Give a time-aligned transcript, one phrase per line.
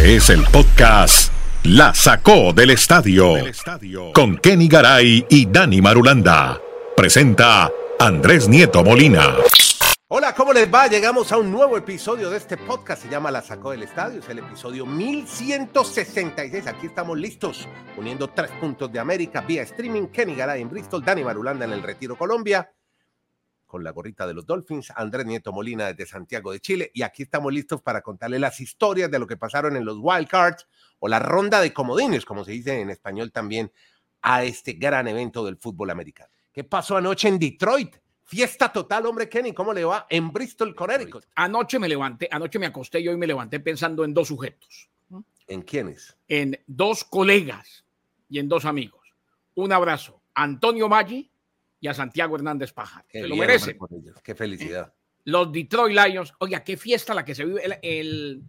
[0.00, 1.30] Este es el podcast
[1.62, 3.34] La Sacó del Estadio
[4.14, 6.58] con Kenny Garay y Dani Marulanda.
[6.96, 9.34] Presenta Andrés Nieto Molina.
[10.08, 10.86] Hola, ¿cómo les va?
[10.86, 13.02] Llegamos a un nuevo episodio de este podcast.
[13.02, 14.20] Se llama La Sacó del Estadio.
[14.20, 16.66] Es el episodio 1166.
[16.66, 20.06] Aquí estamos listos, uniendo tres puntos de América vía streaming.
[20.06, 22.66] Kenny Garay en Bristol, Dani Marulanda en el Retiro Colombia
[23.70, 26.90] con la gorrita de los Dolphins, Andrés Nieto Molina desde Santiago de Chile.
[26.92, 30.26] Y aquí estamos listos para contarle las historias de lo que pasaron en los Wild
[30.26, 30.66] Cards
[30.98, 33.72] o la ronda de comodines, como se dice en español también,
[34.22, 36.30] a este gran evento del fútbol americano.
[36.52, 37.96] ¿Qué pasó anoche en Detroit?
[38.24, 40.06] Fiesta total, hombre Kenny, ¿cómo le va?
[40.10, 41.26] En Bristol, Connecticut.
[41.36, 44.90] Anoche me levanté, anoche me acosté y hoy me levanté pensando en dos sujetos.
[45.46, 46.16] ¿En quiénes?
[46.26, 47.84] En dos colegas
[48.28, 49.14] y en dos amigos.
[49.54, 50.20] Un abrazo.
[50.34, 51.29] Antonio Maggi
[51.80, 53.04] y a Santiago Hernández Pajar.
[53.08, 53.76] Qué Se lo merece.
[53.78, 54.12] hombre.
[54.22, 54.92] Qué felicidad.
[55.24, 56.32] Los Detroit Lions.
[56.38, 57.64] Oiga, qué fiesta la que se vive.
[57.64, 58.42] El, el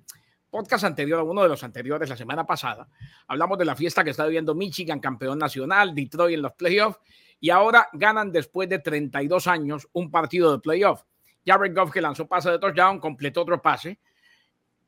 [0.50, 2.88] podcast anterior, uno de los anteriores, la semana pasada,
[3.28, 7.00] hablamos de la fiesta que está viviendo Michigan, campeón nacional, Detroit en los playoffs,
[7.40, 11.04] y ahora ganan después de 32 años un partido de playoff.
[11.46, 14.00] Jared Goff, que lanzó pase de touchdown, completó otro pase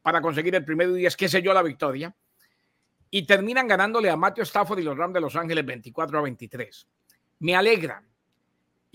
[0.02, 2.14] para conseguir el primero y 10, que selló la victoria.
[3.10, 6.88] Y terminan ganándole a Matthew Stafford y los Rams de Los Ángeles 24 a 23.
[7.40, 8.04] Me alegra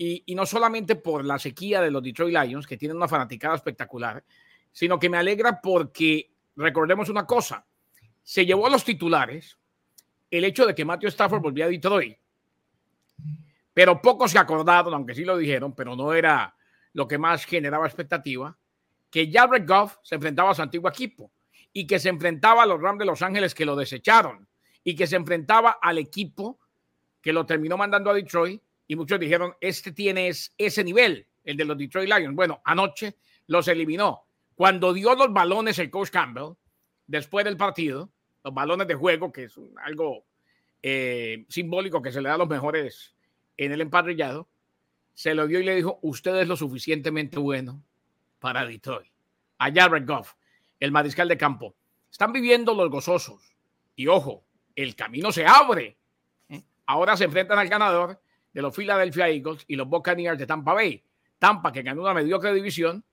[0.01, 4.23] y, no solamente por la sequía de los Detroit Lions, que tienen una fanaticada espectacular,
[4.71, 7.65] sino que me alegra porque, recordemos una cosa,
[8.23, 9.57] se llevó a los titulares
[10.31, 12.17] el hecho de que Matthew Stafford volvía a Detroit,
[13.73, 16.55] pero pocos se acordaron, aunque sí lo dijeron, pero no era
[16.93, 18.57] lo que más generaba expectativa,
[19.11, 21.29] que Jared Goff se enfrentaba a su antiguo equipo
[21.73, 24.47] y que se enfrentaba a los Rams de Los Ángeles que lo desecharon
[24.81, 26.57] y que se enfrentaba al equipo
[27.21, 31.63] que lo terminó mandando a Detroit y muchos dijeron, este tiene ese nivel, el de
[31.63, 32.35] los Detroit Lions.
[32.35, 34.25] Bueno, anoche los eliminó.
[34.55, 36.53] Cuando dio los balones el coach Campbell,
[37.05, 38.09] después del partido,
[38.43, 40.25] los balones de juego, que es algo
[40.81, 43.15] eh, simbólico que se le da a los mejores
[43.57, 44.49] en el emparrillado,
[45.13, 47.83] se lo dio y le dijo, usted es lo suficientemente bueno
[48.39, 49.11] para Detroit.
[49.59, 50.33] A Jared Goff,
[50.79, 51.75] el mariscal de campo.
[52.09, 53.55] Están viviendo los gozosos.
[53.95, 54.45] Y ojo,
[54.75, 55.99] el camino se abre.
[56.49, 56.63] ¿eh?
[56.87, 58.19] Ahora se enfrentan al ganador
[58.61, 61.03] los Philadelphia Eagles y los Buccaneers de Tampa Bay.
[61.37, 63.03] Tampa, que ganó una mediocre división,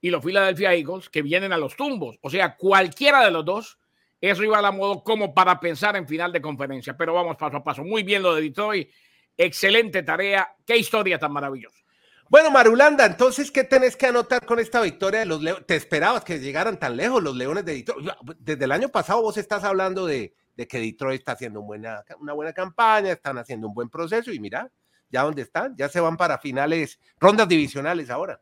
[0.00, 2.18] y los Philadelphia Eagles, que vienen a los tumbos.
[2.20, 3.78] O sea, cualquiera de los dos
[4.20, 6.96] es rival a modo como para pensar en final de conferencia.
[6.96, 7.82] Pero vamos paso a paso.
[7.82, 8.90] Muy bien lo de Detroit.
[9.36, 10.54] Excelente tarea.
[10.64, 11.76] Qué historia tan maravillosa.
[12.28, 15.66] Bueno, Marulanda, entonces, ¿qué tenés que anotar con esta victoria de los Leones?
[15.66, 18.08] ¿Te esperabas que llegaran tan lejos los Leones de Detroit?
[18.38, 22.32] Desde el año pasado vos estás hablando de, de que Detroit está haciendo buena, una
[22.32, 24.70] buena campaña, están haciendo un buen proceso y mira,
[25.10, 28.40] ya dónde están, ya se van para finales, rondas divisionales ahora.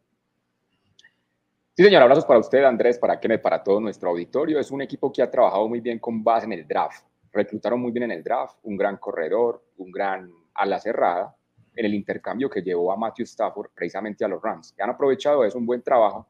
[1.77, 4.61] Sí, señor, abrazos para usted, Andrés, para Kenneth, para todo nuestro auditorio.
[4.61, 7.05] Es un equipo que ha trabajado muy bien con base en el draft.
[7.33, 11.35] Reclutaron muy bien en el draft, un gran corredor, un gran ala cerrada,
[11.75, 14.73] en el intercambio que llevó a Matthew Stafford precisamente a los Rams.
[14.79, 16.29] Han aprovechado eso, un buen trabajo.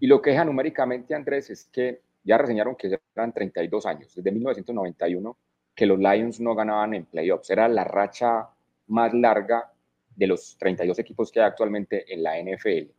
[0.00, 4.30] Y lo que deja numéricamente, Andrés, es que ya reseñaron que eran 32 años, desde
[4.30, 5.36] 1991,
[5.74, 7.50] que los Lions no ganaban en playoffs.
[7.50, 8.48] Era la racha
[8.88, 9.72] más larga
[10.14, 12.90] de los 32 equipos que hay actualmente en la NFL.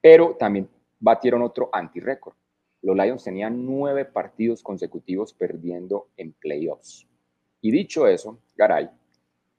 [0.00, 0.68] Pero también
[0.98, 2.34] batieron otro anti-récord.
[2.82, 7.06] Los Lions tenían nueve partidos consecutivos perdiendo en playoffs.
[7.60, 8.90] Y dicho eso, Garay,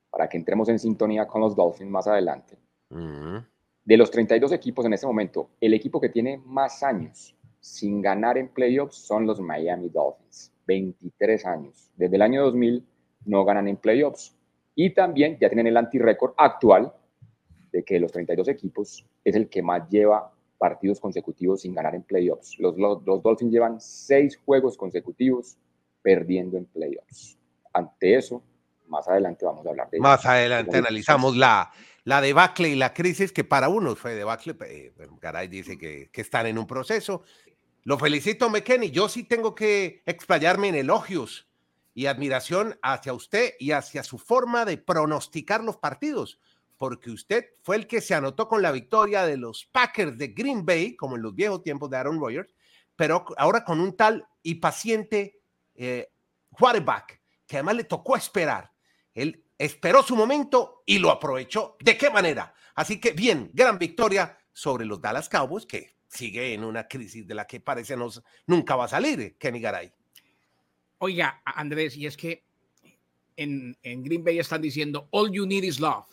[0.09, 2.57] para que entremos en sintonía con los Dolphins más adelante,
[2.89, 3.47] uh -huh.
[3.85, 8.37] de los 32 equipos en este momento, el equipo que tiene más años sin ganar
[8.37, 10.51] en playoffs son los Miami Dolphins.
[10.67, 11.89] 23 años.
[11.95, 12.85] Desde el año 2000
[13.25, 14.35] no ganan en playoffs.
[14.75, 16.91] Y también ya tienen el antirécord actual
[17.71, 22.03] de que los 32 equipos es el que más lleva partidos consecutivos sin ganar en
[22.03, 22.59] playoffs.
[22.59, 25.57] Los, los, los Dolphins llevan seis juegos consecutivos
[26.01, 27.37] perdiendo en playoffs.
[27.71, 28.43] Ante eso,
[28.87, 31.71] más adelante vamos a hablar de Más adelante analizamos la,
[32.03, 34.53] la debacle y la crisis que para unos fue debacle.
[34.67, 37.23] Eh, Garay dice que, que están en un proceso.
[37.85, 38.91] Lo felicito, McKenny.
[38.91, 41.47] Yo sí tengo que explayarme en elogios
[41.93, 46.39] y admiración hacia usted y hacia su forma de pronosticar los partidos,
[46.77, 50.65] porque usted fue el que se anotó con la victoria de los Packers de Green
[50.65, 52.53] Bay, como en los viejos tiempos de Aaron Rodgers,
[52.95, 55.41] pero ahora con un tal y paciente
[55.75, 56.09] eh,
[56.51, 58.71] quarterback, que además le tocó esperar.
[59.13, 61.75] Él esperó su momento y lo aprovechó.
[61.79, 62.53] ¿De qué manera?
[62.75, 67.33] Así que bien, gran victoria sobre los Dallas Cowboys, que sigue en una crisis de
[67.33, 69.91] la que parece nos, nunca va a salir, Kenny Garay.
[70.99, 72.43] Oiga, Andrés, y es que
[73.35, 76.05] en, en, Green Bay están diciendo All you need is love,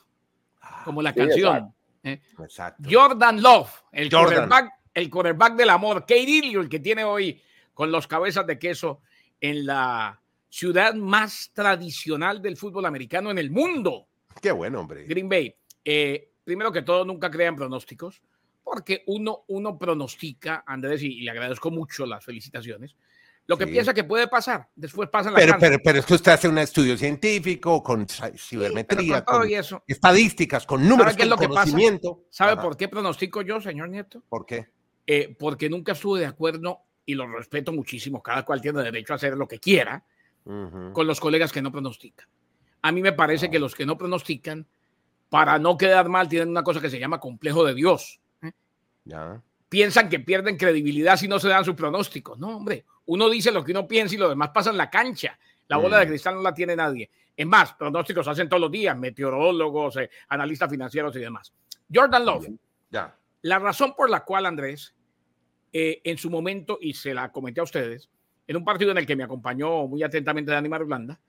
[0.84, 1.56] como la sí, canción.
[1.56, 1.74] Exacto.
[2.04, 2.20] ¿eh?
[2.44, 2.88] Exacto.
[2.90, 4.48] Jordan Love, el Jordan.
[4.48, 6.00] quarterback, el quarterback del amor.
[6.00, 7.40] Kate el que tiene hoy
[7.74, 9.02] con los cabezas de queso
[9.40, 14.08] en la ciudad más tradicional del fútbol americano en el mundo.
[14.42, 15.04] Qué bueno, hombre.
[15.04, 15.54] Green Bay.
[15.84, 18.22] Eh, primero que todo, nunca crean pronósticos,
[18.70, 22.94] porque uno, uno pronostica, Andrés, y, le agradezco mucho las felicitaciones,
[23.46, 26.30] lo que piensa que puede pasar, después pasa la pero, pero, pero, es que usted
[26.30, 28.06] hace un estudio científico con
[28.36, 29.48] cibermetría, con,
[29.88, 32.26] estadísticas, con números, con conocimiento.
[32.30, 34.22] ¿Sabe por qué pronostico yo, señor Nieto?
[34.28, 34.68] ¿Por qué?
[35.04, 39.16] Eh, porque nunca estuve de acuerdo, y lo respeto muchísimo, cada cual tiene derecho a
[39.16, 40.04] hacer lo que quiera,
[40.44, 42.28] con los colegas que no pronostican.
[42.82, 43.50] A mí me parece ah.
[43.50, 44.66] que los que no pronostican,
[45.28, 48.20] para no quedar mal, tienen una cosa que se llama complejo de Dios.
[49.68, 52.36] Piensan que pierden credibilidad si no se dan su pronóstico.
[52.36, 55.38] No, hombre, uno dice lo que uno piensa y lo demás pasa en la cancha.
[55.68, 56.08] La bola de mm.
[56.08, 57.10] cristal no la tiene nadie.
[57.36, 61.52] Es más, pronósticos hacen todos los días, meteorólogos, eh, analistas financieros y demás.
[61.92, 62.48] Jordan Love.
[62.90, 63.16] Ya.
[63.42, 64.94] La razón por la cual, Andrés,
[65.72, 68.10] eh, en su momento, y se la comenté a ustedes,
[68.46, 71.20] en un partido en el que me acompañó muy atentamente Dani Marulanda,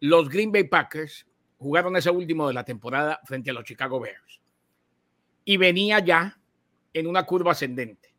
[0.00, 4.40] los Green Bay Packers jugaron ese último de la temporada frente a los Chicago Bears.
[5.46, 6.38] Y venía ya
[6.94, 8.14] en una curva ascendente.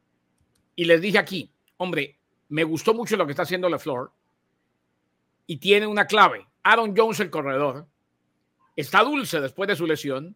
[0.75, 2.19] Y les dije aquí, hombre,
[2.49, 4.11] me gustó mucho lo que está haciendo LeFleur
[5.47, 6.45] y tiene una clave.
[6.63, 7.87] Aaron Jones, el corredor,
[8.75, 10.35] está dulce después de su lesión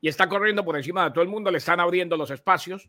[0.00, 2.88] y está corriendo por encima de todo el mundo, le están abriendo los espacios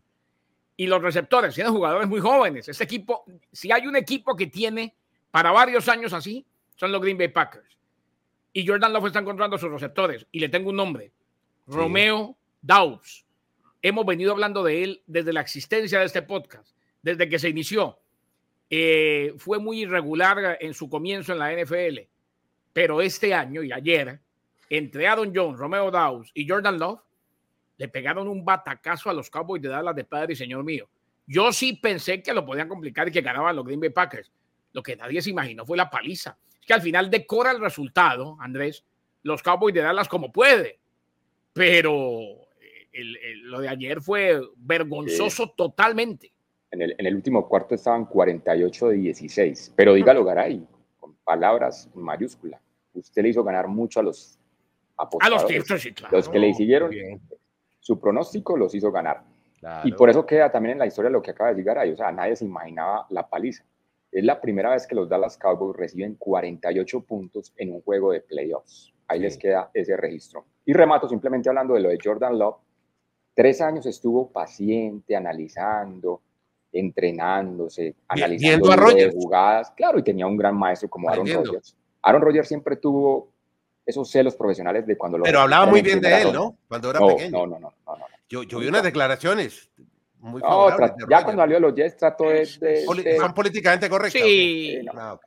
[0.76, 2.68] y los receptores, tienen jugadores muy jóvenes.
[2.68, 4.94] Este equipo, si hay un equipo que tiene
[5.30, 7.76] para varios años así, son los Green Bay Packers.
[8.52, 10.26] Y Jordan Love está encontrando sus receptores.
[10.32, 11.12] Y le tengo un nombre,
[11.66, 13.24] Romeo Doubs.
[13.82, 17.98] Hemos venido hablando de él desde la existencia de este podcast, desde que se inició.
[18.68, 22.00] Eh, fue muy irregular en su comienzo en la NFL,
[22.72, 24.20] pero este año y ayer,
[24.68, 27.00] entre Aaron Jones, Romeo Doubs y Jordan Love,
[27.78, 30.88] le pegaron un batacazo a los Cowboys de Dallas de padre y señor mío.
[31.26, 34.30] Yo sí pensé que lo podían complicar y que ganaban los Green Bay Packers.
[34.72, 36.36] Lo que nadie se imaginó fue la paliza.
[36.60, 38.84] Es que al final decora el resultado, Andrés,
[39.22, 40.78] los Cowboys de Dallas como puede.
[41.52, 42.39] Pero
[43.42, 46.32] lo de ayer fue vergonzoso totalmente.
[46.70, 49.72] En el, en el, último cuarto estaban 48 de 16.
[49.74, 50.64] Pero dígalo, Garay,
[50.98, 52.60] con palabras mayúsculas.
[52.94, 54.38] Usted le hizo ganar mucho a los
[54.96, 55.70] apostadores.
[55.70, 56.16] A los sí, claro.
[56.16, 56.90] Los que le siguieron
[57.80, 59.24] su pronóstico los hizo ganar.
[59.84, 61.96] Y por eso queda también en la historia lo que acaba de decir Garay, o
[61.96, 63.64] sea, nadie se imaginaba la paliza.
[64.10, 68.20] Es la primera vez que los Dallas Cowboys reciben 48 puntos en un juego de
[68.20, 68.92] playoffs.
[69.06, 70.46] Ahí les queda ese registro.
[70.64, 72.56] Y remato simplemente hablando de lo de Jordan Love.
[73.40, 76.20] Tres años estuvo paciente, analizando,
[76.70, 78.70] entrenándose, analizando
[79.14, 79.72] jugadas.
[79.74, 81.74] Claro, y tenía un gran maestro como Aaron Rodgers.
[82.02, 83.32] Aaron Rodgers siempre tuvo
[83.86, 85.24] esos celos profesionales de cuando lo...
[85.24, 86.58] Pero hablaba muy bien de él, ¿no?
[86.68, 87.30] Cuando era pequeño.
[87.30, 87.72] No, no, no.
[87.86, 88.04] no, no.
[88.28, 89.70] Yo, yo vi unas declaraciones
[90.18, 90.92] muy favorables.
[91.08, 92.44] ya cuando salió de los Jets trató de...
[92.44, 94.20] Son políticamente correctos.
[94.20, 94.84] Sí.
[94.94, 95.18] Ah,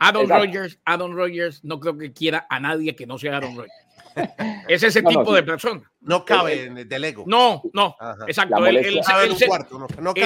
[0.00, 3.72] Aaron Rodgers, Aaron Rodgers no creo que quiera a nadie que no sea Aaron Rodgers.
[4.68, 5.82] Es ese tipo de persona.
[6.00, 7.24] No cabe en el ego.
[7.26, 7.94] No, no,
[8.26, 8.64] exacto.
[8.66, 9.00] Él, él,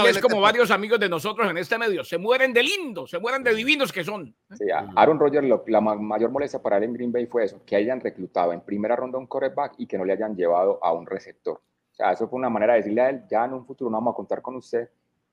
[0.07, 2.05] es como varios amigos de nosotros en este medio.
[2.05, 4.35] Se mueren de lindos, se mueren de divinos que son.
[4.53, 4.67] Sí,
[4.97, 8.53] Aaron Rodgers, la mayor molestia para él en Green Bay fue eso, que hayan reclutado
[8.53, 11.57] en primera ronda un quarterback y que no le hayan llevado a un receptor.
[11.57, 13.97] O sea, eso fue una manera de decirle a él, ya en un futuro no
[13.97, 14.89] vamos a contar con usted.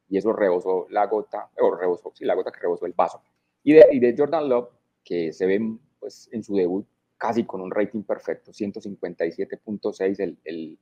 [0.09, 3.21] Y eso rebosó la gota, o rebosó, sí, la gota que rebosó el vaso.
[3.63, 4.69] Y de, y de Jordan Love,
[5.03, 6.86] que se ve pues, en su debut
[7.24, 10.77] casi con un rating perfecto, 157.6, el, el,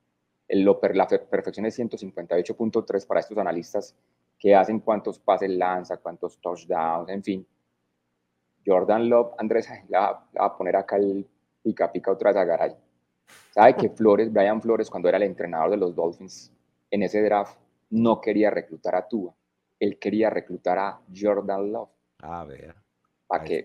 [0.47, 3.95] el, la perfección es 158.3 para estos analistas
[4.39, 7.47] que hacen cuántos pases lanza, cuántos touchdowns, en fin.
[8.65, 11.29] Jordan Love, Andrés, le va, a poner acá el
[11.61, 12.75] pica pica otra vez a Garay.
[13.51, 16.51] ¿Sabe que Flores, Brian Flores, cuando era el entrenador de los Dolphins
[16.89, 17.55] en ese draft,
[17.91, 19.31] no quería reclutar a Tua?
[19.79, 21.89] Él quería reclutar a Jordan Love.
[22.23, 22.73] A ver.
[23.27, 23.63] ¿Para qué?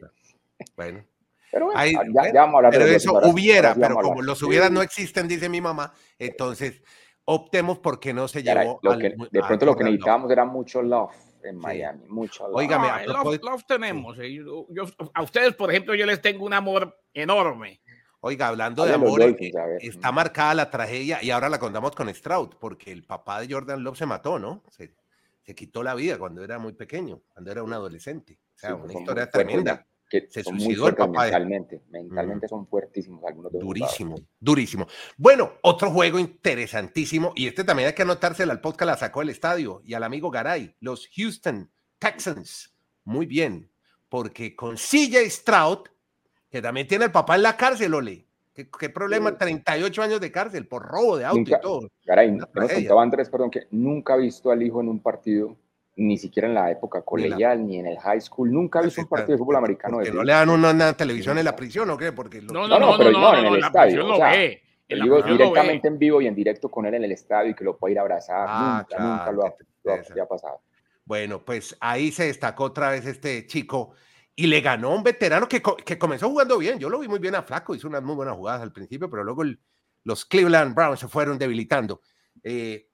[0.77, 1.03] Bueno.
[1.51, 6.83] Pero, ya, eso hubiera, pero como los hubiera no existen, dice mi mamá, entonces
[7.25, 8.81] optemos porque no se llevó.
[8.83, 13.41] de pronto lo que necesitábamos era mucho love en Miami, mucho love.
[13.43, 14.19] love, tenemos.
[14.19, 14.41] Eh,
[15.15, 17.81] a ustedes, por ejemplo, yo les tengo un amor enorme.
[18.21, 19.37] Oiga, hablando de amor, eh,
[19.81, 23.85] está marcada la tragedia y ahora la contamos con Stroud, porque el papá de Jordan
[23.85, 24.65] Love se mató, ¿no?
[24.71, 24.95] Se,
[25.43, 28.41] se quitó la vida cuando era muy pequeño, cuando era un adolescente.
[28.57, 32.67] O sea, una historia tremenda que se son suicidó muy el papá mentalmente, mentalmente son
[32.67, 34.87] fuertísimos algunos de Durísimo, durísimo.
[35.17, 39.31] Bueno, otro juego interesantísimo, y este también hay que anotárselo al podcast, la sacó el
[39.31, 42.75] estadio, y al amigo Garay, los Houston Texans.
[43.05, 43.71] Muy bien,
[44.09, 45.89] porque con CJ Stroud,
[46.51, 48.27] que también tiene el papá en la cárcel, Ole.
[48.55, 49.37] ¿Qué, problema?
[49.37, 51.91] 38 años de cárcel por robo de auto y todo.
[52.07, 55.59] Garay, nos perdón, que nunca ha visto al hijo en un partido
[55.97, 58.53] ni siquiera en la época colegial, ni, en el high school.
[58.53, 59.99] Nunca he visto un partido de fútbol americano.
[59.99, 62.13] Que no le dan una, televisión en la prisión o qué?
[62.13, 64.07] Porque no, no, no, pero no, en el estadio.
[64.07, 64.63] O ve.
[64.89, 67.79] digo directamente en vivo y en directo con él en el estadio y que lo
[67.79, 68.47] pueda ir a abrazar.
[68.49, 70.61] Ah, nunca, nunca lo ha, pasado.
[71.05, 73.93] Bueno, pues ahí se destacó otra vez este chico
[74.35, 76.79] y le ganó un veterano que, que, comenzó jugando bien.
[76.79, 79.25] Yo lo vi muy bien a Flaco, hizo unas muy buenas jugadas al principio, pero
[79.25, 79.45] luego
[80.05, 82.03] los Cleveland Browns se fueron debilitando.
[82.43, 82.87] Eh,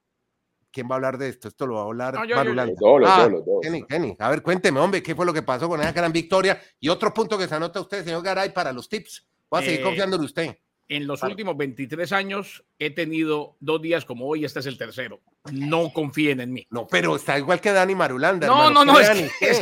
[0.73, 1.49] ¿Quién va a hablar de esto?
[1.49, 4.17] Esto lo va a hablar no, Kenny, Kenny.
[4.19, 6.61] A ver, cuénteme, hombre, ¿qué fue lo que pasó con esa gran victoria?
[6.81, 9.27] Y otro punto que se anota usted, señor Garay, para los tips.
[9.51, 10.57] Voy a seguir eh, confiando en usted.
[10.89, 15.21] En los últimos 23 años he tenido dos días como hoy, este es el tercero.
[15.53, 16.67] No confíen en mí.
[16.71, 18.47] No, pero está igual que Dani Marulanda.
[18.47, 19.59] No, no, no, es que, es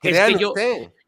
[0.00, 0.54] que, yo,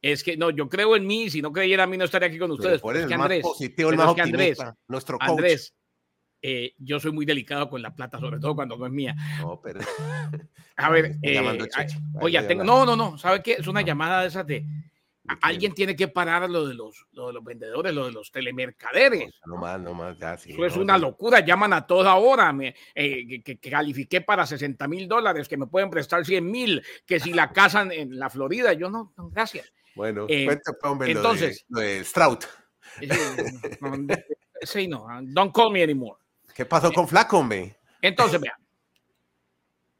[0.01, 1.31] es que no, yo creo en mí.
[1.31, 2.81] Si no creyera en mí, no estaría aquí con ustedes.
[2.81, 4.59] Por es que Andrés, positivo, el más Andrés,
[4.89, 5.29] nuestro coach.
[5.29, 5.75] Andrés,
[6.43, 9.15] eh, yo soy muy delicado con la plata, sobre todo cuando no es mía.
[9.41, 9.81] No, pero...
[10.77, 11.41] A ver, eh,
[12.21, 12.65] oye, tengo...
[12.65, 13.53] No, no, no, ¿sabe qué?
[13.53, 14.67] Es una llamada de esas de...
[15.41, 19.33] Alguien tiene que parar lo de los, lo de los vendedores, lo de los telemercaderes.
[19.47, 20.51] No más, no más, ya sí.
[20.53, 25.07] Eso es una locura, llaman a toda hora, me, eh, que, califiqué para 60 mil
[25.07, 28.91] dólares, que me pueden prestar 100 mil, que si la casa en, la Florida, yo
[28.91, 29.73] no, gracias.
[29.95, 30.27] Bueno,
[30.83, 32.45] hombre, entonces, lo de, Strout.
[34.63, 36.22] Sí, no, don't call me anymore.
[36.55, 37.77] ¿Qué pasó con Flaco, hombre?
[38.01, 38.57] Entonces, vean.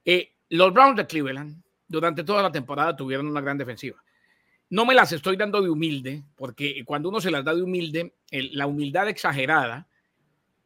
[0.05, 4.03] Eh, los Browns de Cleveland durante toda la temporada tuvieron una gran defensiva.
[4.71, 8.15] No me las estoy dando de humilde, porque cuando uno se las da de humilde,
[8.31, 9.87] la humildad exagerada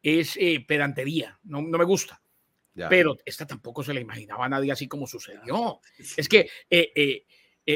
[0.02, 2.20] es eh, pedantería, no, me gusta.
[2.88, 5.80] Pero esta tampoco se la imaginaba a nadie así como sucedió.
[6.16, 7.24] Es que eh,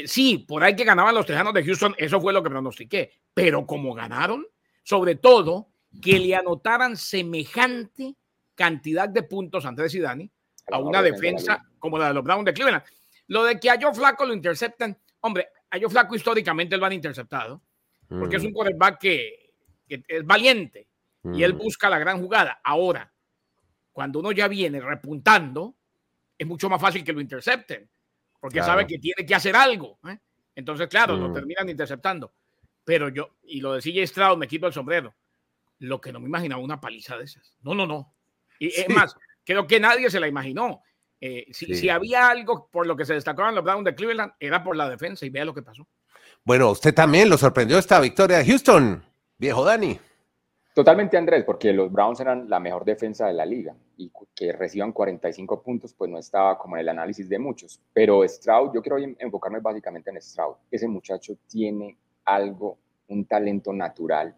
[0.07, 3.67] sí, por ahí que ganaban los Tejanos de Houston, eso fue lo que pronostiqué, pero
[3.67, 4.47] como ganaron,
[4.85, 5.70] sobre todo
[6.01, 8.17] que le anotaran semejante
[8.55, 10.31] cantidad de puntos Andrés y Dani
[10.71, 12.85] a una defensa como la de los Browns de Cleveland.
[13.29, 16.93] Lo de que a Joe Flaco lo interceptan, hombre, a Joe Flaco históricamente lo han
[16.93, 17.63] interceptado,
[18.09, 18.55] porque es un mm.
[18.55, 19.53] quarterback que,
[19.89, 20.89] es valiente
[21.33, 21.59] y él mm.
[21.59, 22.61] busca la gran jugada.
[22.63, 23.13] Ahora,
[23.93, 25.77] cuando uno ya viene repuntando,
[26.39, 27.89] es mucho más fácil que lo intercepten,
[28.39, 29.99] porque sabe que tiene que hacer algo.
[30.09, 30.19] ¿eh?
[30.55, 31.35] Entonces, claro, lo mm.
[31.35, 32.33] terminan interceptando.
[32.85, 35.15] Pero yo, y lo de CJ Stroud, me quito el sombrero
[35.81, 37.55] lo que no me imaginaba una paliza de esas.
[37.63, 38.15] No, no, no.
[38.59, 40.83] Y es más, creo que nadie se la imaginó.
[41.21, 44.77] Eh, si, había algo por lo que se destacaban los Browns de Cleveland, era por
[44.77, 45.87] la defensa y vea lo que pasó.
[46.45, 49.05] Bueno, usted también lo sorprendió esta victoria de Houston,
[49.37, 49.99] viejo Dani.
[50.75, 54.93] Totalmente, Andrés, porque los Browns eran la mejor defensa de la liga y que reciban
[54.93, 57.81] 45 puntos, pues no estaba como en el análisis de muchos.
[57.93, 60.55] Pero Stroud, yo quiero enfocarme básicamente en Stroud.
[60.71, 64.35] Ese muchacho tiene algo, un talento natural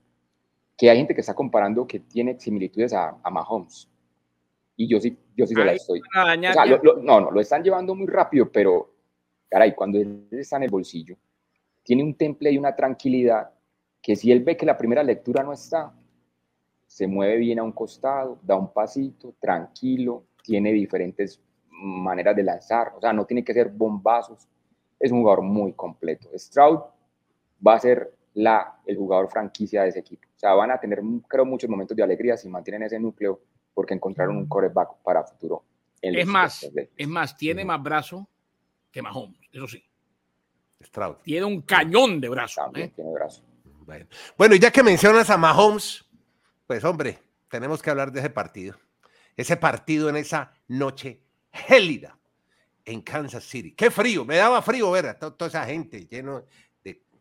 [0.77, 3.89] que hay gente que está comparando que tiene similitudes a, a Mahomes.
[4.77, 6.01] Y yo sí, yo sí se la estoy.
[7.03, 8.95] no, no, lo están llevando muy rápido, pero,
[9.49, 11.17] caray, cuando él está en el bolsillo,
[11.83, 13.51] tiene un temple y una tranquilidad
[14.01, 15.95] que si él ve que la primera lectura no está,
[16.87, 22.93] se mueve bien a un costado, da un pasito, tranquilo, tiene diferentes maneras de lanzar,
[22.97, 24.49] o sea, no tiene que ser bombazos,
[24.99, 26.29] es un jugador muy completo.
[26.37, 26.81] Stroud
[27.67, 30.27] va a ser la, el jugador franquicia de ese equipo.
[30.35, 33.41] O sea, van a tener, creo, muchos momentos de alegría si mantienen ese núcleo
[33.75, 35.65] porque encontraron un coreback para futuro.
[36.01, 38.29] Es más, es más, tiene más brazo
[38.91, 39.83] que Mahomes, eso sí.
[41.23, 42.61] Tiene un cañón de brazo.
[42.61, 42.93] También ¿eh?
[42.95, 43.43] tiene brazo.
[44.37, 44.55] Bueno.
[44.55, 46.05] y ya que mencionas a Mahomes,
[46.67, 48.77] pues hombre, tenemos que hablar de ese partido.
[49.37, 51.23] Ese partido en esa noche
[51.53, 52.19] gélida
[52.85, 53.73] en Kansas City.
[53.73, 56.45] Qué frío, me daba frío ver a toda esa gente lleno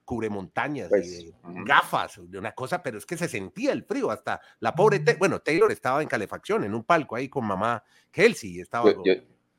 [0.05, 1.31] cubre montañas, pues,
[1.65, 5.39] gafas, de una cosa, pero es que se sentía el frío, hasta la pobre, bueno,
[5.39, 8.91] Taylor estaba en calefacción, en un palco ahí con mamá Kelsey, estaba...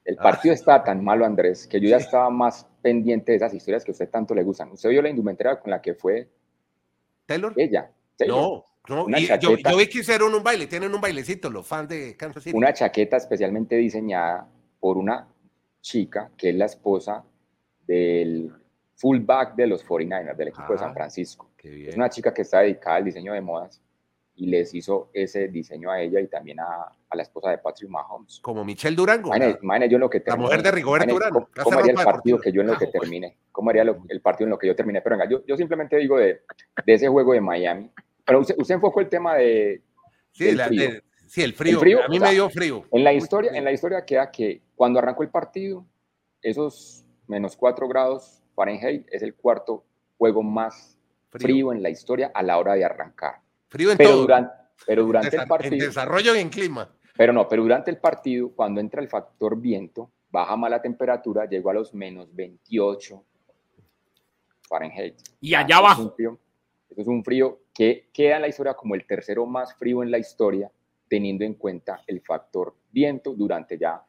[0.04, 3.84] el partido estaba tan malo, Andrés, que yo ya estaba más pendiente de esas historias
[3.84, 4.70] que a usted tanto le gustan.
[4.72, 6.28] ¿Usted vio la indumentaria con la que fue
[7.26, 7.54] Taylor?
[7.56, 7.90] Ella.
[8.26, 9.06] No, no
[9.38, 12.56] yo, vi que hicieron un baile, tienen un bailecito los fans de Kansas City.
[12.56, 14.48] Una chaqueta especialmente diseñada
[14.80, 15.28] por una
[15.80, 17.24] chica que es la esposa
[17.86, 18.52] del
[19.02, 21.50] fullback de los 49ers, del equipo de San ah, Francisco.
[21.58, 23.82] Es una chica que está dedicada al diseño de modas
[24.36, 27.90] y les hizo ese diseño a ella y también a, a la esposa de Patrick
[27.90, 28.38] Mahomes.
[28.40, 29.32] Como Michelle Durango.
[29.36, 31.48] Yo en lo que termine, La mujer de Rigoberto Durango.
[31.64, 33.36] ¿Cómo, haría el partido que yo en lo que termine?
[33.50, 35.02] ¿Cómo haría el partido en lo que yo termine?
[35.02, 36.42] Pero venga, yo, yo simplemente digo de,
[36.86, 37.90] de, ese juego de Miami.
[38.24, 39.82] Pero usted, usted enfocó el tema de...
[40.30, 40.90] Sí, el frío.
[41.26, 42.04] sí, el frío.
[42.04, 42.84] A mí me dio frío.
[42.92, 45.84] En la, historia, en la historia queda que cuando arrancó el partido,
[46.40, 49.84] esos menos 4 grados Fahrenheit es el cuarto
[50.18, 50.98] juego más
[51.30, 53.40] frío, en la historia a la hora de arrancar.
[53.68, 54.20] Frío en pero todo.
[54.22, 54.54] Durante,
[54.86, 55.72] pero durante el partido.
[55.72, 56.90] En desarrollo y en clima.
[57.16, 61.46] Pero no, pero durante el partido, cuando entra el factor viento, baja más la temperatura,
[61.46, 63.24] llegó a los menos 28
[64.68, 65.16] Fahrenheit.
[65.40, 66.14] Y allá abajo.
[66.18, 70.10] Esto es un frío que queda en la historia como el tercero más frío en
[70.10, 70.70] la historia,
[71.08, 74.02] teniendo en cuenta el factor viento durante ya.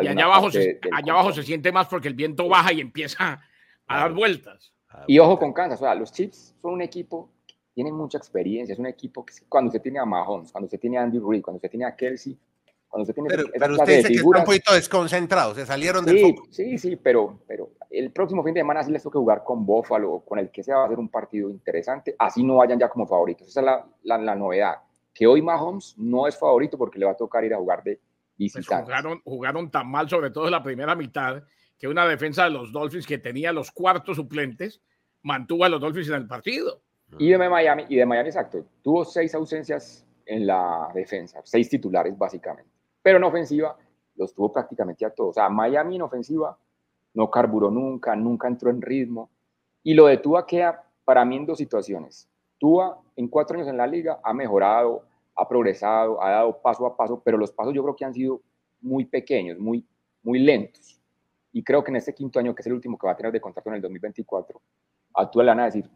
[0.00, 3.40] Y allá abajo, se, allá abajo se siente más porque el viento baja y empieza
[3.88, 4.72] a dar vueltas.
[5.06, 7.30] Y ojo con Kansas, o sea, los Chiefs son un equipo
[7.78, 10.98] tienen mucha experiencia, es un equipo que cuando usted tiene a Mahomes, cuando usted tiene
[10.98, 12.36] a Andy Reid, cuando usted tiene a Kelsey,
[12.88, 16.10] cuando usted tiene pero, pero usted dice que están un poquito desconcentrados, se salieron sí,
[16.10, 16.48] del foco.
[16.50, 20.12] Sí, sí, pero, pero el próximo fin de semana sí les toca jugar con Buffalo
[20.12, 22.88] o con el que sea va a ser un partido interesante, así no vayan ya
[22.88, 23.46] como favoritos.
[23.46, 24.74] Esa es la, la, la novedad,
[25.14, 27.94] que hoy Mahomes no es favorito porque le va a tocar ir a jugar de
[27.94, 28.86] pues visitante.
[28.86, 31.44] Pues jugaron, jugaron tan mal, sobre todo en la primera mitad,
[31.78, 34.82] que una defensa de los Dolphins que tenía los cuartos suplentes
[35.22, 36.82] mantuvo a los Dolphins en el partido.
[37.18, 42.16] Y de Miami, y de Miami exacto, tuvo seis ausencias en la defensa, seis titulares
[42.18, 42.70] básicamente.
[43.00, 43.76] Pero en ofensiva
[44.16, 45.30] los tuvo prácticamente a todos.
[45.30, 46.58] O sea, Miami en ofensiva
[47.14, 49.30] no carburó nunca, nunca entró en ritmo.
[49.82, 52.28] Y lo de Tua queda para mí en dos situaciones.
[52.58, 55.04] Tua en cuatro años en la liga ha mejorado,
[55.34, 58.42] ha progresado, ha dado paso a paso, pero los pasos yo creo que han sido
[58.80, 59.86] muy pequeños, muy,
[60.22, 60.97] muy lentos.
[61.52, 63.32] Y creo que en este quinto año, que es el último que va a tener
[63.32, 64.60] de contrato en el 2024,
[65.14, 65.88] a Tua le van a decir,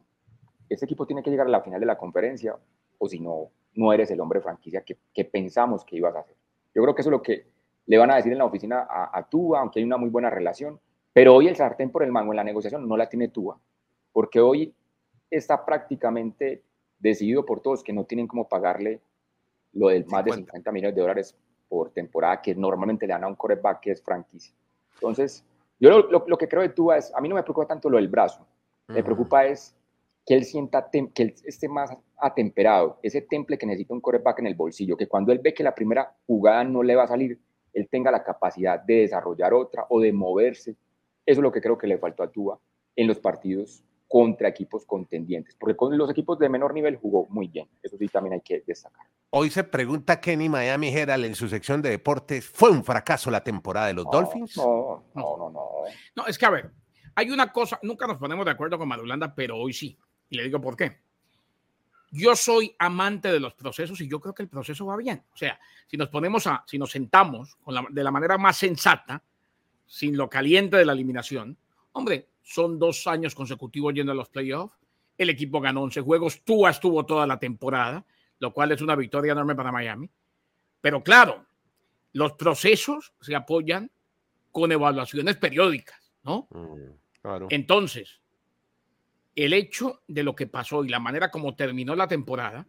[0.69, 2.57] este equipo tiene que llegar a la final de la conferencia
[2.99, 6.37] o si no, no eres el hombre franquicia que, que, pensamos que ibas a hacer.
[6.75, 7.47] Yo creo que eso es lo que
[7.87, 10.31] le van a decir en la oficina a, a Tuba, aunque hay una muy buena
[10.31, 10.81] relación,
[11.13, 13.59] pero hoy el sartén por el mango en la negociación no la tiene Tuba,
[14.13, 14.75] porque hoy
[15.31, 16.63] está prácticamente
[16.99, 19.01] decidido por todos que no tienen como pagarle
[19.73, 21.37] lo del más de 50 millones de dólares
[21.69, 24.55] por temporada que normalmente le dan a un coreback que es franquicia.
[24.95, 25.45] Entonces,
[25.81, 27.91] yo lo, lo, lo que creo de Tuba es, a mí no me preocupa tanto
[27.91, 28.47] lo del brazo,
[28.89, 29.75] me preocupa es
[30.27, 34.47] que él sienta, que él esté más atemperado, ese temple que necesita un coreback en
[34.47, 37.39] el bolsillo, que cuando él ve que la primera jugada no le va a salir,
[37.73, 40.77] él tenga la capacidad de desarrollar otra o de moverse.
[41.25, 42.61] Eso es lo que creo que le faltó a Tua
[42.95, 47.49] en los partidos contra equipos contendientes, porque con los equipos de menor nivel jugó muy
[47.49, 49.07] bien, eso sí también hay que destacar.
[49.31, 53.42] Hoy se pregunta Kenny Miami Herald en su sección de deportes, ¿fue un fracaso la
[53.42, 54.55] temporada de los no, Dolphins?
[54.59, 55.68] No, no, no, no.
[56.14, 56.70] No, es que a ver,
[57.14, 59.96] hay una cosa, nunca nos ponemos de acuerdo con Madulanda, pero hoy sí.
[60.29, 60.98] Y le digo por qué.
[62.11, 65.25] Yo soy amante de los procesos y yo creo que el proceso va bien.
[65.33, 68.59] O sea, si nos ponemos a, si nos sentamos con la, de la manera más
[68.59, 69.22] sensata,
[69.87, 71.57] sin lo caliente de la eliminación,
[71.92, 74.76] hombre, son dos años consecutivos yendo a los playoffs.
[75.16, 76.42] El equipo ganó 11 juegos.
[76.42, 78.05] Tua estuvo toda la temporada,
[78.38, 80.11] lo cual es una victoria enorme para Miami.
[80.81, 81.46] Pero claro,
[82.12, 83.90] los procesos se apoyan
[84.50, 86.48] con evaluaciones periódicas, ¿no?
[86.50, 87.46] Mm, claro.
[87.50, 88.20] Entonces,
[89.35, 92.66] el hecho de lo que pasó y la manera como terminó la temporada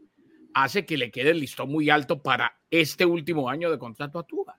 [0.54, 4.24] hace que le quede el listón muy alto para este último año de contrato a
[4.24, 4.58] Tua.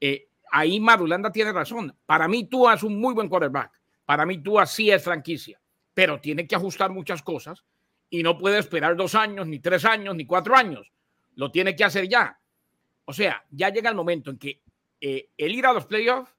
[0.00, 1.94] Eh, ahí Madulanda tiene razón.
[2.06, 3.72] Para mí Tua es un muy buen quarterback.
[4.08, 5.60] Para mí Tua sí es franquicia,
[5.92, 7.62] pero tiene que ajustar muchas cosas
[8.08, 10.90] y no puede esperar dos años, ni tres años, ni cuatro años.
[11.34, 12.40] Lo tiene que hacer ya.
[13.04, 14.62] O sea, ya llega el momento en que
[14.98, 16.34] eh, el ir a los playoffs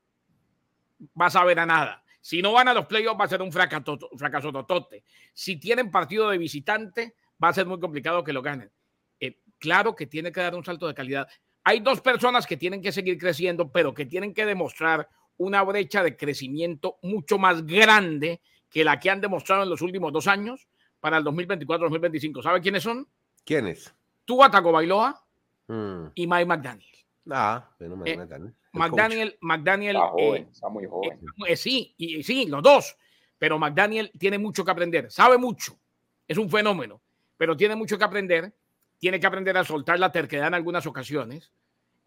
[1.22, 2.04] va a saber a nada.
[2.20, 5.04] Si no van a los playoffs va a ser un fracaso, totote.
[5.36, 8.72] Si tienen partido de visitante, va a ser muy complicado que lo ganen.
[9.20, 11.28] Eh, claro que tiene que dar un salto de calidad.
[11.64, 15.08] Hay dos personas que tienen que seguir creciendo, pero que tienen que demostrar
[15.40, 20.14] una brecha de crecimiento mucho más grande que la que han demostrado en los últimos
[20.14, 20.68] dos años
[21.00, 22.44] para el 2024-2025.
[22.44, 23.08] ¿Sabe quiénes son?
[23.46, 23.94] ¿Quiénes?
[24.26, 25.26] Tua Tagovailoa
[25.68, 26.08] Mm.
[26.16, 26.90] y Mike McDaniel.
[27.30, 28.54] Ah, bueno, Eh, McDaniel.
[28.74, 31.20] El McDaniel, McDaniel Está eh, joven, está muy joven.
[31.48, 32.96] Eh, sí, y, y sí, los dos.
[33.38, 35.80] Pero McDaniel tiene mucho que aprender, sabe mucho,
[36.28, 37.02] es un fenómeno,
[37.38, 38.52] pero tiene mucho que aprender.
[38.98, 41.52] Tiene que aprender a soltar la terquedad en algunas ocasiones.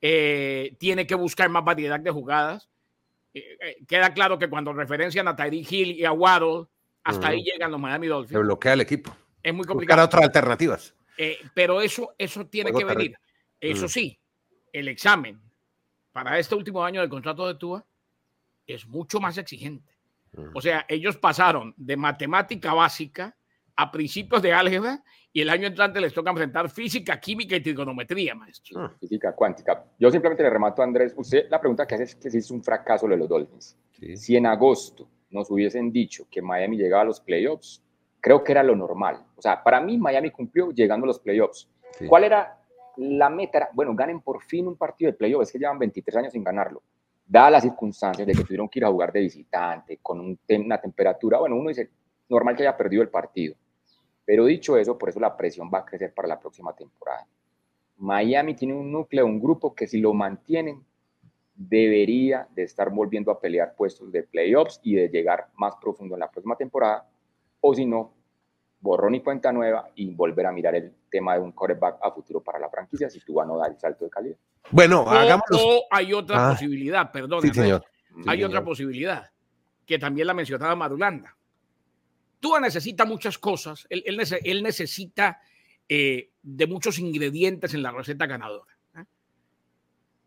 [0.04, 2.68] eh, tiene que buscar más variedad de jugadas.
[3.34, 6.66] Eh, eh, queda claro que cuando referencian a Tyreek Hill y a Waddle,
[7.04, 7.46] hasta ahí Ujú.
[7.52, 8.40] llegan los Miami Se Dolphins.
[8.40, 9.16] bloquea el equipo.
[9.42, 10.04] Es muy Buscar complicado.
[10.04, 10.94] otras alternativas.
[11.18, 13.16] Eh, pero eso, eso tiene Juego que venir.
[13.60, 13.88] Eso Mm.
[13.88, 14.18] sí,
[14.72, 15.40] el examen
[16.12, 17.84] para este último año del contrato de Tua
[18.66, 19.92] es mucho más exigente.
[20.32, 20.50] Mm.
[20.54, 23.36] O sea, ellos pasaron de matemática básica
[23.76, 28.34] a principios de álgebra y el año entrante les toca enfrentar física, química y trigonometría,
[28.34, 28.80] maestro.
[28.82, 28.98] Mm.
[29.00, 29.84] Física cuántica.
[29.98, 31.14] Yo simplemente le remato a Andrés.
[31.16, 33.78] Usted, la pregunta que hace es que si es un fracaso lo de los Dolphins.
[33.92, 34.16] Sí.
[34.16, 37.82] Si en agosto nos hubiesen dicho que Miami llegaba a los playoffs,
[38.20, 39.24] creo que era lo normal.
[39.36, 41.68] O sea, para mí Miami cumplió llegando a los playoffs.
[41.98, 42.06] Sí.
[42.06, 42.58] ¿Cuál era
[42.98, 43.56] la meta?
[43.58, 45.48] Era, bueno, ganen por fin un partido de playoffs.
[45.48, 46.82] Es que llevan 23 años sin ganarlo.
[47.24, 50.62] Dadas las circunstancias de que tuvieron que ir a jugar de visitante, con un tem-
[50.66, 51.88] una temperatura, bueno, uno dice,
[52.28, 53.54] normal que haya perdido el partido.
[54.32, 57.26] Pero dicho eso, por eso la presión va a crecer para la próxima temporada.
[57.98, 60.82] Miami tiene un núcleo, un grupo que si lo mantienen,
[61.54, 66.20] debería de estar volviendo a pelear puestos de playoffs y de llegar más profundo en
[66.20, 67.06] la próxima temporada,
[67.60, 68.14] o si no,
[68.80, 72.40] borrón y cuenta nueva y volver a mirar el tema de un quarterback a futuro
[72.42, 74.36] para la franquicia si tú vas a no dar el salto de calidad.
[74.70, 75.44] Bueno, hagamos.
[75.52, 76.52] o hay otra Ah.
[76.52, 77.42] posibilidad, perdón.
[77.42, 77.84] Sí, señor.
[78.26, 79.30] hay Sí, otra posibilidad,
[79.84, 81.36] que también la mencionaba Marulanda.
[82.42, 85.40] Tua necesita muchas cosas, él, él nece- él necesita
[85.88, 88.72] eh, de muchos ingredientes en la receta ganadora.
[88.96, 89.04] ¿eh?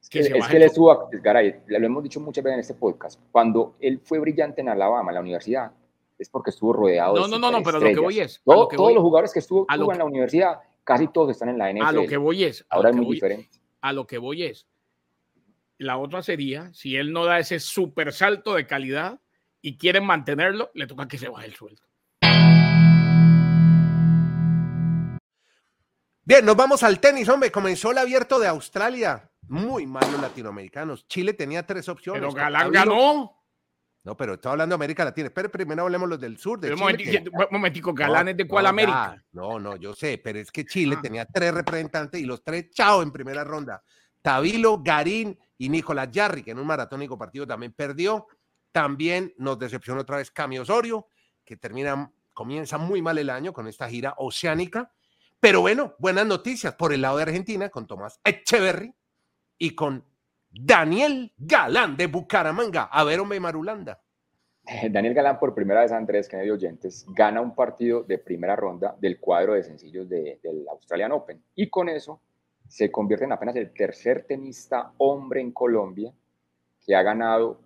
[0.10, 3.76] Que Es que, él estuvo, Garay, lo hemos dicho muchas veces en este podcast, cuando
[3.82, 5.72] él fue brillante en Alabama, en la universidad,
[6.18, 8.44] es porque estuvo rodeado No, de no, no, no, pero lo que voy es, a
[8.46, 11.08] Todo- lo que todos voy- los jugadores que estuvo, lo que- en la universidad, casi
[11.10, 11.86] todos están en la NFL.
[11.86, 13.60] A lo que voy es, Ahora es muy voy- diferente.
[13.82, 14.68] a lo que voy es,
[15.80, 19.20] la otra sería, si él no da ese super salto de calidad
[19.62, 21.82] y quieren mantenerlo, le toca que se baje el sueldo.
[26.28, 27.52] Bien, nos vamos al tenis, hombre.
[27.52, 29.30] Comenzó el abierto de Australia.
[29.48, 31.08] Muy mal los latinoamericanos.
[31.08, 32.22] Chile tenía tres opciones.
[32.22, 33.32] Pero Galán ganó.
[34.04, 35.30] No, pero estoy hablando de América Latina.
[35.34, 36.60] Pero primero hablemos los del sur.
[36.60, 39.24] De Pero Chile, momentico, que- un momentico, Galán No, es de cuál no, América.
[39.34, 41.02] No, no, yo sé, pero es que Chile Ah.
[41.02, 43.84] tenía tres representantes y los tres, chao, en primera ronda.
[44.24, 48.26] Tabilo, Garín y Nicolás Yarri, que en un maratónico partido también perdió.
[48.72, 51.08] También nos decepcionó otra vez Cami Osorio,
[51.44, 54.92] que termina, comienza muy mal el año con esta gira oceánica.
[55.40, 58.94] Pero bueno, buenas noticias por el lado de Argentina con Tomás Echeverry
[59.58, 60.04] y con
[60.50, 62.84] Daniel Galán de Bucaramanga.
[62.84, 64.02] A ver, hombre, Marulanda.
[64.92, 69.20] Daniel Galán, por primera vez, Andrés Kennedy Oyentes, gana un partido de primera ronda del
[69.20, 71.44] cuadro de sencillos de- del Australian Open.
[71.54, 72.22] Y con eso
[72.68, 76.12] se convierte en apenas el tercer tenista hombre en Colombia
[76.84, 77.62] que ha ganado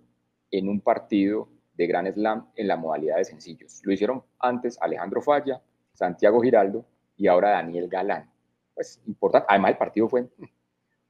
[0.52, 3.80] en un partido de Grand Slam en la modalidad de sencillos.
[3.84, 5.62] Lo hicieron antes Alejandro Falla,
[5.94, 6.86] Santiago Giraldo
[7.20, 8.28] y ahora Daniel Galán.
[8.74, 9.46] Pues importante.
[9.50, 10.26] Además, el partido fue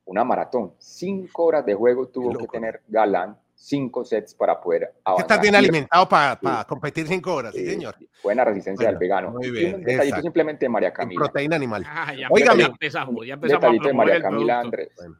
[0.05, 0.73] una maratón.
[0.79, 5.23] Cinco horas de juego tuvo que tener Galán, cinco sets para poder avanzar.
[5.25, 6.47] estás bien alimentado para Sí.
[6.67, 7.95] competir cinco horas, sí, eh, señor.
[8.23, 9.31] Buena resistencia Bueno, al vegano.
[9.31, 10.21] muy bien, un detallito exacto.
[10.23, 11.19] simplemente de María En Camila.
[11.19, 11.85] proteína animal.
[11.87, 12.61] Ah, ya, Óigame.
[12.63, 14.59] ya empezamos, ya empezamos detallito de María Camila.
[14.61, 14.89] Andrés.
[14.95, 15.15] Bueno.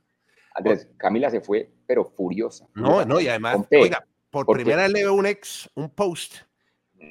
[0.56, 2.68] Andrés, Camila se fue, pero furiosa.
[2.74, 6.36] No, no, y además, oiga, por primera vez le veo un ex, un post,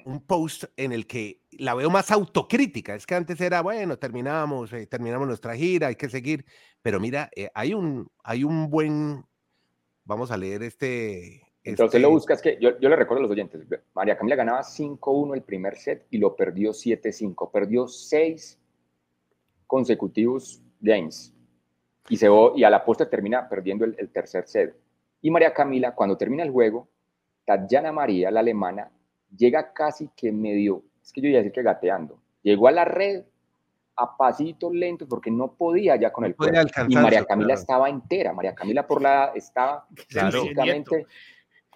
[0.04, 2.94] un post en el que la veo más autocrítica.
[2.94, 6.44] Es que antes era, bueno, terminamos, eh, terminamos nuestra gira, hay que seguir.
[6.82, 9.24] Pero mira, eh, hay un, hay un buen,
[10.04, 11.42] vamos a leer este.
[11.64, 13.60] Entonces este- lo busca, es que yo, yo le recuerdo a los oyentes,
[13.94, 18.58] María Camila ganaba 5-1 el primer set y lo perdió 7-5, perdió 6
[19.66, 21.34] consecutivos games
[22.08, 24.74] y, se, y a la postre termina perdiendo el, el tercer set.
[25.20, 26.88] Y María Camila, cuando termina el juego,
[27.44, 28.90] Tatjana María, la alemana,
[29.36, 32.84] llega casi que medio, es que yo iba a decir que gateando, llegó a la
[32.84, 33.24] red
[33.96, 36.56] a pasitos lentos porque no podía ya con el cuerpo.
[36.88, 37.60] Y María Camila claro.
[37.60, 40.42] estaba entera, María Camila por la estaba Claro.
[40.42, 41.06] físicamente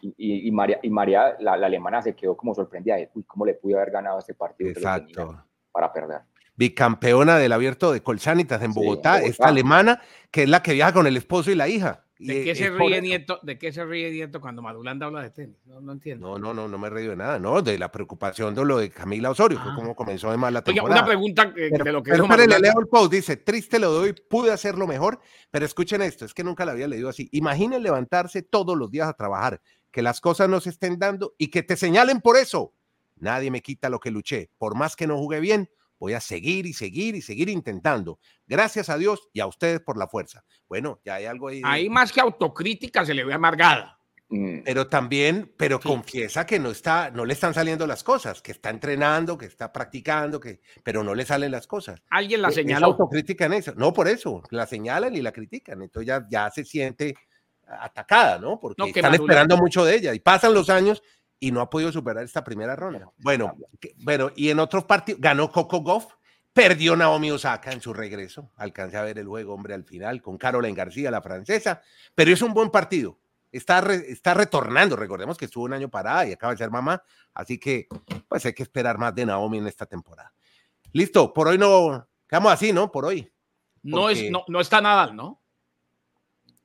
[0.00, 3.24] y, y- y María, y María la, la alemana se quedó como sorprendida de, uy,
[3.24, 5.44] ¿cómo le pude haber ganado este partido Exacto.
[5.72, 6.20] para perder?
[6.54, 10.74] Bicampeona del abierto de Colsanitas en Sí, en Bogotá, esta alemana, que es la que
[10.74, 12.01] viaja con el esposo y la hija.
[12.26, 13.00] ¿De qué eh, se ríe.
[13.02, 13.40] Nieto?
[13.42, 15.56] ¿De qué se ríe Nieto cuando Madulanda habla de tenis?
[15.66, 16.26] No, no entiendo.
[16.26, 18.78] No, no, no, no me he reído de nada, no, de la preocupación de lo
[18.78, 19.74] de Camila Osorio, fue Ah.
[19.74, 21.00] como comenzó de mal la Oiga, temporada.
[21.00, 23.78] una pregunta que- Pero, de lo que pero espere, le leo el post, dice, triste
[23.78, 27.28] lo doy, pude hacerlo mejor, pero escuchen esto, es que nunca la había leído así.
[27.32, 31.48] Imaginen levantarse todos los días a trabajar, que las cosas no se estén dando y
[31.48, 32.72] que te señalen por eso.
[33.16, 35.68] Nadie me quita lo que luché, por más que no jugué bien,
[36.02, 38.18] voy a seguir y seguir y seguir intentando.
[38.48, 40.42] Gracias a Dios y a ustedes por la fuerza.
[40.68, 41.62] Bueno, ya hay algo ahí.
[41.62, 44.00] de- Ahí más que autocrítica se le ve amargada.
[44.28, 45.86] Mm, pero también, pero Sí.
[45.88, 49.72] confiesa que no está, no le están saliendo las cosas, que está entrenando, que está
[49.72, 52.02] practicando, que, pero no le salen las cosas.
[52.10, 52.86] Alguien la señaló.
[52.86, 53.72] autocrítica en eso.
[53.76, 55.82] No, por eso, la señalan y la critican.
[55.82, 57.14] Entonces ya, ya se siente
[57.64, 58.58] atacada, ¿no?
[58.58, 61.00] Porque No, están esperando mucho de ella y pasan los años
[61.42, 63.00] y no ha podido superar esta primera ronda.
[63.00, 63.56] Pero, Bueno,
[63.96, 66.06] bueno, y en otros partidos ganó Coco Goff,
[66.52, 68.52] perdió Naomi Osaka en su regreso.
[68.56, 71.82] Alcancé a ver el juego, hombre, al final con Caroline García, la francesa,
[72.14, 73.18] pero es un buen partido.
[73.50, 77.02] Está, re- está retornando, recordemos que estuvo un año parada y acaba de ser mamá,
[77.34, 77.88] así que
[78.28, 80.32] pues hay que esperar más de Naomi en esta temporada.
[80.92, 82.92] Listo, por hoy no, quedamos así, ¿no?
[82.92, 83.28] Por hoy.
[83.82, 85.42] No, es, no, no está Nadal, ¿no?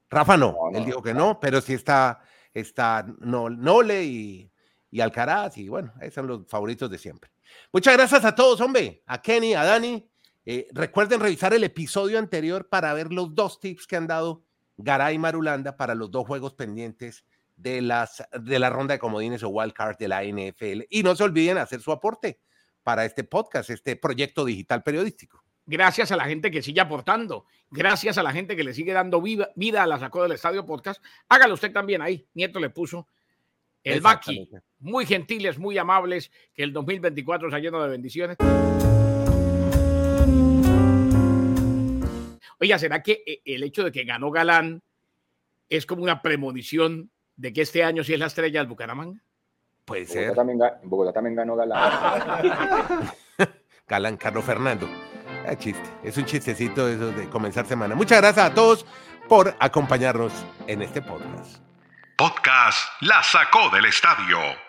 [0.09, 1.19] Rafa no, No, no, él dijo que no.
[1.29, 2.21] no, pero sí está,
[2.53, 4.51] está no, Nole y,
[4.89, 7.31] y Alcaraz, y bueno, esos son los favoritos de siempre.
[7.71, 10.07] Muchas gracias a todos, hombre, a Kenny, a Dani.
[10.45, 14.43] Eh, recuerden revisar el episodio anterior para ver los dos tips que han dado
[14.77, 17.25] Garay y Marulanda para los dos juegos pendientes
[17.57, 20.83] de, las, de la ronda de comodines o wildcard de la NFL.
[20.89, 22.39] Y no se olviden hacer su aporte
[22.83, 25.43] para este podcast, este proyecto digital periodístico.
[25.65, 29.21] gracias a la gente que sigue aportando, gracias a la gente que le sigue dando
[29.21, 31.03] vida, vida a la Sacó del Estadio Podcast.
[31.27, 32.25] Hágalo usted también ahí.
[32.33, 33.09] Nieto le puso
[33.93, 34.49] el Baki.
[34.79, 36.31] Muy gentiles, muy amables.
[36.53, 38.37] Que el 2024 sea lleno de bendiciones.
[42.59, 44.81] Oiga, ¿será que eh, el hecho de que ganó Galán
[45.69, 49.21] es como una premonición de que este año sí es la estrella del Bucaramanga?
[49.85, 50.35] Puede Bogotá ser.
[50.35, 53.11] también, Bogotá también ganó Galán.
[53.87, 54.87] Galán Carlos Fernando.
[55.47, 55.87] Ah, chiste.
[56.03, 57.95] Es un chistecito eso de comenzar semana.
[57.95, 58.85] Muchas gracias a todos
[59.29, 60.33] por acompañarnos
[60.67, 61.66] en este podcast.
[62.17, 64.66] Podcast La Sacó del Estadio